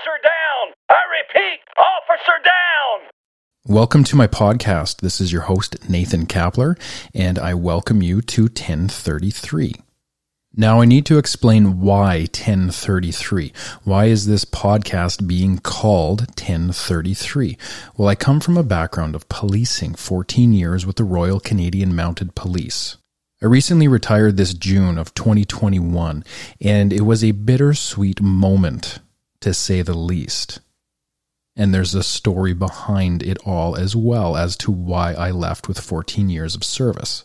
Officer 0.00 0.22
down! 0.22 0.74
I 0.88 1.02
repeat, 1.20 1.60
officer 1.76 2.42
down! 2.42 3.10
Welcome 3.66 4.02
to 4.04 4.16
my 4.16 4.26
podcast. 4.26 5.02
This 5.02 5.20
is 5.20 5.30
your 5.30 5.42
host, 5.42 5.90
Nathan 5.90 6.24
Kapler, 6.24 6.78
and 7.14 7.38
I 7.38 7.52
welcome 7.52 8.00
you 8.00 8.22
to 8.22 8.44
1033. 8.44 9.74
Now, 10.56 10.80
I 10.80 10.86
need 10.86 11.04
to 11.06 11.18
explain 11.18 11.80
why 11.80 12.20
1033. 12.20 13.52
Why 13.84 14.06
is 14.06 14.24
this 14.26 14.46
podcast 14.46 15.26
being 15.26 15.58
called 15.58 16.20
1033? 16.28 17.58
Well, 17.98 18.08
I 18.08 18.14
come 18.14 18.40
from 18.40 18.56
a 18.56 18.62
background 18.62 19.14
of 19.14 19.28
policing 19.28 19.96
14 19.96 20.54
years 20.54 20.86
with 20.86 20.96
the 20.96 21.04
Royal 21.04 21.40
Canadian 21.40 21.94
Mounted 21.94 22.34
Police. 22.34 22.96
I 23.42 23.46
recently 23.46 23.88
retired 23.88 24.38
this 24.38 24.54
June 24.54 24.96
of 24.96 25.12
2021, 25.12 26.24
and 26.58 26.90
it 26.90 27.02
was 27.02 27.22
a 27.22 27.32
bittersweet 27.32 28.22
moment, 28.22 29.00
to 29.40 29.54
say 29.54 29.82
the 29.82 29.96
least. 29.96 30.60
And 31.56 31.74
there's 31.74 31.94
a 31.94 32.02
story 32.02 32.54
behind 32.54 33.22
it 33.22 33.38
all 33.44 33.76
as 33.76 33.94
well 33.94 34.36
as 34.36 34.56
to 34.58 34.70
why 34.70 35.12
I 35.12 35.30
left 35.30 35.68
with 35.68 35.80
14 35.80 36.30
years 36.30 36.54
of 36.54 36.64
service. 36.64 37.24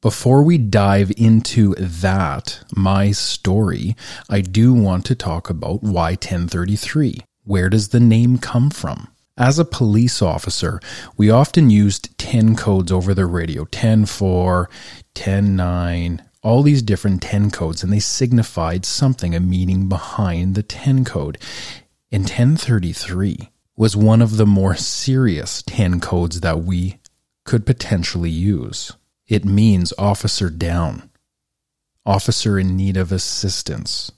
Before 0.00 0.42
we 0.42 0.58
dive 0.58 1.12
into 1.16 1.74
that, 1.76 2.62
my 2.76 3.10
story, 3.10 3.96
I 4.28 4.42
do 4.42 4.74
want 4.74 5.06
to 5.06 5.14
talk 5.14 5.48
about 5.48 5.82
why 5.82 6.10
1033. 6.10 7.20
Where 7.44 7.70
does 7.70 7.88
the 7.88 8.00
name 8.00 8.36
come 8.38 8.70
from? 8.70 9.08
As 9.36 9.58
a 9.58 9.64
police 9.64 10.22
officer, 10.22 10.78
we 11.16 11.30
often 11.30 11.68
used 11.68 12.16
10 12.18 12.54
codes 12.54 12.92
over 12.92 13.14
the 13.14 13.26
radio 13.26 13.64
10 13.64 14.06
4, 14.06 14.70
10 15.14 15.56
9, 15.56 16.22
all 16.44 16.62
these 16.62 16.82
different 16.82 17.22
10 17.22 17.50
codes, 17.50 17.82
and 17.82 17.92
they 17.92 17.98
signified 17.98 18.84
something, 18.84 19.34
a 19.34 19.40
meaning 19.40 19.88
behind 19.88 20.54
the 20.54 20.62
10 20.62 21.04
code. 21.04 21.38
And 22.12 22.24
1033 22.24 23.50
was 23.76 23.96
one 23.96 24.22
of 24.22 24.36
the 24.36 24.46
more 24.46 24.76
serious 24.76 25.62
10 25.62 26.00
codes 26.00 26.40
that 26.40 26.60
we 26.60 27.00
could 27.44 27.66
potentially 27.66 28.30
use. 28.30 28.92
It 29.26 29.44
means 29.44 29.94
officer 29.98 30.50
down, 30.50 31.10
officer 32.04 32.58
in 32.58 32.76
need 32.76 32.98
of 32.98 33.10
assistance. 33.10 34.12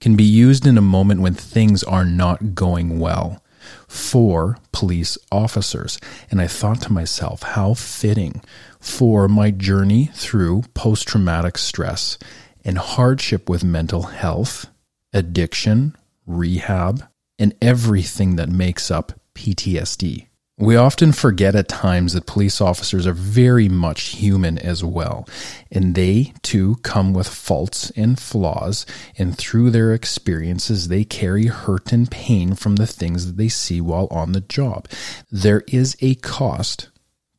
Can 0.00 0.16
be 0.16 0.24
used 0.24 0.66
in 0.66 0.78
a 0.78 0.82
moment 0.82 1.20
when 1.20 1.34
things 1.34 1.84
are 1.84 2.04
not 2.04 2.54
going 2.54 2.98
well 2.98 3.42
for 3.88 4.58
police 4.72 5.18
officers. 5.30 5.98
And 6.30 6.40
I 6.40 6.46
thought 6.46 6.82
to 6.82 6.92
myself, 6.92 7.42
how 7.42 7.74
fitting 7.74 8.42
for 8.80 9.28
my 9.28 9.50
journey 9.50 10.10
through 10.14 10.62
post 10.74 11.08
traumatic 11.08 11.58
stress 11.58 12.18
and 12.64 12.78
hardship 12.78 13.48
with 13.48 13.64
mental 13.64 14.02
health, 14.02 14.66
addiction, 15.12 15.96
rehab, 16.26 17.06
and 17.38 17.54
everything 17.60 18.36
that 18.36 18.48
makes 18.48 18.90
up 18.90 19.12
PTSD. 19.34 20.26
We 20.58 20.74
often 20.74 21.12
forget 21.12 21.54
at 21.54 21.68
times 21.68 22.14
that 22.14 22.24
police 22.24 22.62
officers 22.62 23.06
are 23.06 23.12
very 23.12 23.68
much 23.68 24.16
human 24.16 24.56
as 24.56 24.82
well, 24.82 25.28
and 25.70 25.94
they 25.94 26.32
too 26.40 26.76
come 26.76 27.12
with 27.12 27.28
faults 27.28 27.90
and 27.90 28.18
flaws, 28.18 28.86
and 29.18 29.36
through 29.36 29.70
their 29.70 29.92
experiences, 29.92 30.88
they 30.88 31.04
carry 31.04 31.48
hurt 31.48 31.92
and 31.92 32.10
pain 32.10 32.54
from 32.54 32.76
the 32.76 32.86
things 32.86 33.26
that 33.26 33.36
they 33.36 33.50
see 33.50 33.82
while 33.82 34.08
on 34.10 34.32
the 34.32 34.40
job. 34.40 34.88
There 35.30 35.62
is 35.68 35.94
a 36.00 36.14
cost 36.14 36.88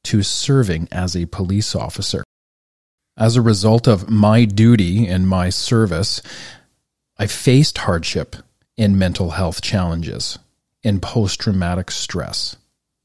to 0.04 0.22
serving 0.22 0.88
as 0.92 1.16
a 1.16 1.26
police 1.26 1.74
officer. 1.74 2.24
As 3.18 3.36
a 3.36 3.42
result 3.42 3.88
of 3.88 4.12
my 4.12 4.46
duty 4.46 5.08
and 5.08 5.28
my 5.28 5.50
service, 5.50 6.22
I 7.18 7.26
faced 7.26 7.80
hardship 7.80 8.36
and 8.78 9.00
mental 9.00 9.32
health 9.32 9.64
challenges 9.64 10.38
and 10.84 11.02
post 11.02 11.40
traumatic 11.40 11.90
stress 11.90 12.58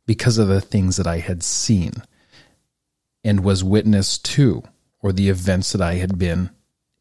because 0.06 0.38
of 0.38 0.48
the 0.48 0.60
things 0.60 0.96
that 0.96 1.06
I 1.06 1.18
had 1.18 1.42
seen 1.42 1.92
and 3.24 3.44
was 3.44 3.62
witness 3.62 4.18
to, 4.18 4.62
or 5.00 5.12
the 5.12 5.28
events 5.28 5.72
that 5.72 5.80
I 5.80 5.94
had 5.94 6.18
been 6.18 6.50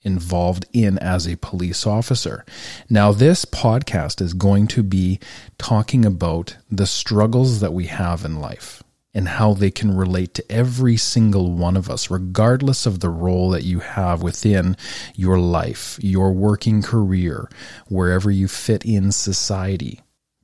involved 0.04 0.66
in 0.74 0.98
as 1.00 1.28
a 1.28 1.38
police 1.38 1.86
officer. 1.86 2.46
Now, 2.90 3.12
this 3.12 3.46
podcast 3.46 4.22
is 4.22 4.34
going 4.34 4.68
to 4.68 4.84
be 4.84 5.20
talking 5.58 6.06
about 6.06 6.58
the 6.70 6.88
struggles 6.88 7.60
that 7.60 7.74
we 7.74 7.86
have 7.88 8.26
in 8.26 8.40
life 8.40 8.84
and 9.14 9.28
how 9.28 9.54
they 9.54 9.70
can 9.70 9.96
relate 9.96 10.34
to 10.34 10.52
every 10.52 10.96
single 10.96 11.52
one 11.52 11.76
of 11.76 11.90
us, 11.90 12.10
regardless 12.10 12.86
of 12.86 13.02
the 13.02 13.10
role 13.10 13.50
that 13.50 13.64
you 13.64 13.80
have 13.80 14.24
within 14.24 14.78
your 15.16 15.38
life, 15.38 16.00
your 16.02 16.32
working 16.32 16.82
career, 16.82 17.50
wherever 17.88 18.32
you 18.32 18.48
fit 18.48 18.86
in 18.86 19.12
society. 19.12 20.00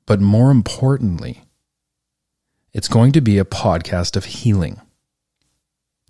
But 0.06 0.20
more 0.20 0.52
importantly, 0.52 1.44
it's 2.78 2.88
going 2.88 3.12
to 3.12 3.22
be 3.22 3.40
a 3.40 3.44
podcast 3.44 4.16
of 4.16 4.26
healing. 4.26 4.80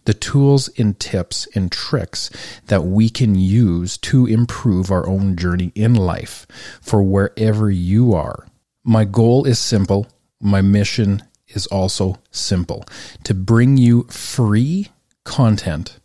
The 0.03 0.13
tools 0.13 0.67
and 0.77 0.99
tips 0.99 1.47
and 1.55 1.71
tricks 1.71 2.29
that 2.65 2.83
we 2.83 3.09
can 3.09 3.35
use 3.35 3.97
to 3.99 4.25
improve 4.25 4.91
our 4.91 5.07
own 5.07 5.37
journey 5.37 5.71
in 5.75 5.95
life 5.95 6.45
for 6.81 7.01
wherever 7.01 7.71
you 7.71 8.13
are. 8.13 8.47
My 8.83 9.05
goal 9.05 9.45
is 9.45 9.59
simple. 9.59 10.07
My 10.41 10.61
mission 10.61 11.23
is 11.47 11.67
also 11.67 12.19
simple 12.31 12.83
to 13.23 13.33
bring 13.33 13.77
you 13.77 14.03
free 14.03 14.89
content 15.23 15.99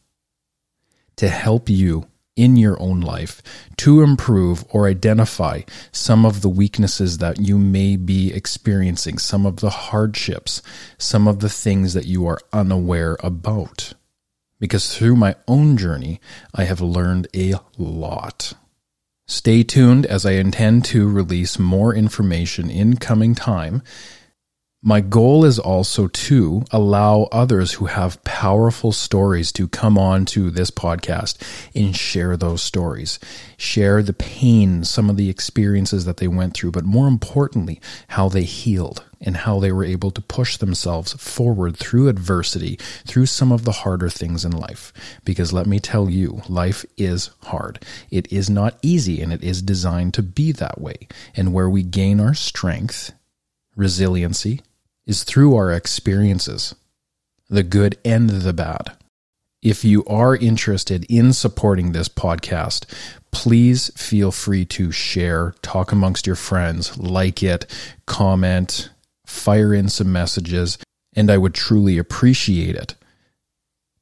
to 1.16 1.28
help 1.28 1.68
you 1.68 2.06
in 2.36 2.56
your 2.56 2.80
own 2.80 3.00
life 3.00 3.42
to 3.76 4.02
improve 4.02 4.64
or 4.70 4.88
identify 4.88 5.62
some 5.90 6.24
of 6.24 6.40
the 6.40 6.48
weaknesses 6.48 7.18
that 7.18 7.40
you 7.40 7.58
may 7.58 7.96
be 7.96 8.32
experiencing, 8.32 9.18
some 9.18 9.44
of 9.44 9.56
the 9.56 9.70
hardships, 9.70 10.62
some 10.98 11.28
of 11.28 11.40
the 11.40 11.50
things 11.50 11.94
that 11.94 12.06
you 12.06 12.26
are 12.26 12.38
unaware 12.52 13.16
about. 13.20 13.92
Because 14.58 14.96
through 14.96 15.16
my 15.16 15.34
own 15.48 15.76
journey, 15.76 16.20
I 16.54 16.64
have 16.64 16.80
learned 16.80 17.28
a 17.34 17.54
lot. 17.76 18.54
Stay 19.26 19.62
tuned 19.62 20.06
as 20.06 20.24
I 20.24 20.32
intend 20.32 20.84
to 20.86 21.08
release 21.08 21.58
more 21.58 21.94
information 21.94 22.70
in 22.70 22.96
coming 22.96 23.34
time 23.34 23.82
my 24.84 25.00
goal 25.00 25.44
is 25.44 25.60
also 25.60 26.08
to 26.08 26.64
allow 26.72 27.28
others 27.30 27.74
who 27.74 27.84
have 27.86 28.22
powerful 28.24 28.90
stories 28.90 29.52
to 29.52 29.68
come 29.68 29.96
on 29.96 30.24
to 30.24 30.50
this 30.50 30.72
podcast 30.72 31.40
and 31.72 31.96
share 31.96 32.36
those 32.36 32.62
stories, 32.62 33.20
share 33.56 34.02
the 34.02 34.12
pain, 34.12 34.82
some 34.82 35.08
of 35.08 35.16
the 35.16 35.30
experiences 35.30 36.04
that 36.04 36.16
they 36.16 36.26
went 36.26 36.54
through, 36.54 36.72
but 36.72 36.84
more 36.84 37.06
importantly, 37.06 37.80
how 38.08 38.28
they 38.28 38.42
healed 38.42 39.04
and 39.20 39.36
how 39.36 39.60
they 39.60 39.70
were 39.70 39.84
able 39.84 40.10
to 40.10 40.20
push 40.20 40.56
themselves 40.56 41.12
forward 41.12 41.76
through 41.76 42.08
adversity, 42.08 42.76
through 43.06 43.26
some 43.26 43.52
of 43.52 43.64
the 43.64 43.70
harder 43.70 44.08
things 44.08 44.44
in 44.44 44.50
life. 44.50 44.92
Because 45.24 45.52
let 45.52 45.68
me 45.68 45.78
tell 45.78 46.10
you, 46.10 46.42
life 46.48 46.84
is 46.96 47.30
hard. 47.44 47.84
It 48.10 48.32
is 48.32 48.50
not 48.50 48.78
easy 48.82 49.22
and 49.22 49.32
it 49.32 49.44
is 49.44 49.62
designed 49.62 50.14
to 50.14 50.24
be 50.24 50.50
that 50.50 50.80
way. 50.80 51.06
And 51.36 51.52
where 51.52 51.70
we 51.70 51.84
gain 51.84 52.18
our 52.18 52.34
strength, 52.34 53.12
resiliency, 53.76 54.60
is 55.06 55.24
through 55.24 55.54
our 55.54 55.72
experiences, 55.72 56.74
the 57.48 57.62
good 57.62 57.98
and 58.04 58.30
the 58.30 58.52
bad. 58.52 58.96
If 59.62 59.84
you 59.84 60.04
are 60.06 60.34
interested 60.34 61.04
in 61.08 61.32
supporting 61.32 61.92
this 61.92 62.08
podcast, 62.08 62.84
please 63.30 63.90
feel 63.96 64.32
free 64.32 64.64
to 64.66 64.90
share, 64.90 65.54
talk 65.62 65.92
amongst 65.92 66.26
your 66.26 66.36
friends, 66.36 66.98
like 66.98 67.42
it, 67.42 67.66
comment, 68.06 68.90
fire 69.24 69.72
in 69.72 69.88
some 69.88 70.12
messages, 70.12 70.78
and 71.14 71.30
I 71.30 71.38
would 71.38 71.54
truly 71.54 71.96
appreciate 71.96 72.74
it 72.74 72.96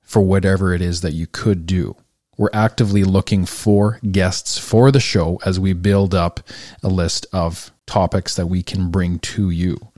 for 0.03 0.23
whatever 0.23 0.73
it 0.73 0.81
is 0.81 1.03
that 1.03 1.13
you 1.13 1.27
could 1.27 1.67
do. 1.67 1.95
We're 2.39 2.51
actively 2.55 3.05
looking 3.05 3.45
for 3.45 4.01
guests 4.11 4.57
for 4.57 4.91
the 4.91 4.99
show 4.99 5.39
as 5.45 5.61
we 5.61 5.75
build 5.75 6.15
up 6.15 6.41
a 6.83 6.89
list 6.89 7.27
of 7.35 7.71
topics 7.87 8.35
that 8.37 8.47
we 8.47 8.63
can 8.63 8.91
bring 8.91 9.19
to 9.19 9.51
you 9.51 9.90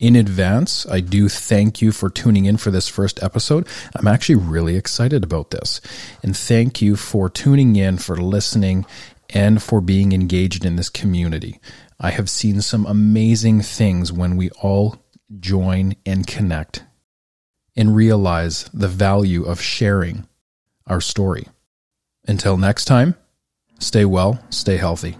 in 0.00 0.16
advance, 0.16 0.86
I 0.86 1.00
do 1.00 1.28
thank 1.28 1.82
you 1.82 1.92
for 1.92 2.08
tuning 2.08 2.46
in 2.46 2.56
for 2.56 2.70
this 2.70 2.88
first 2.88 3.22
episode. 3.22 3.68
I'm 3.94 4.08
actually 4.08 4.36
really 4.36 4.76
excited 4.76 5.22
about 5.22 5.50
this. 5.50 5.80
And 6.22 6.34
thank 6.34 6.80
you 6.80 6.96
for 6.96 7.28
tuning 7.28 7.76
in, 7.76 7.98
for 7.98 8.16
listening, 8.16 8.86
and 9.28 9.62
for 9.62 9.82
being 9.82 10.12
engaged 10.12 10.64
in 10.64 10.76
this 10.76 10.88
community. 10.88 11.60
I 12.00 12.10
have 12.10 12.30
seen 12.30 12.62
some 12.62 12.86
amazing 12.86 13.60
things 13.60 14.10
when 14.10 14.38
we 14.38 14.48
all 14.62 14.96
join 15.38 15.94
and 16.06 16.26
connect 16.26 16.82
and 17.76 17.94
realize 17.94 18.70
the 18.72 18.88
value 18.88 19.44
of 19.44 19.60
sharing 19.60 20.26
our 20.86 21.02
story. 21.02 21.46
Until 22.26 22.56
next 22.56 22.86
time, 22.86 23.16
stay 23.78 24.06
well, 24.06 24.42
stay 24.48 24.78
healthy. 24.78 25.16